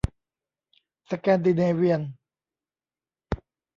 [1.09, 2.01] สแกนดิเนเวียน